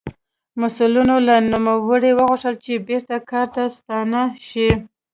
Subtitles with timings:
[0.59, 4.69] مسوولینو له نوموړي وغوښتل چې بېرته کار ته ستانه شي.